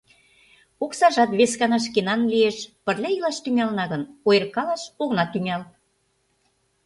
[0.83, 5.63] Оксажат вескана шкенан лиеш, пырля илаш тӱҥалына гын, ойыркалаш огына тӱҥал...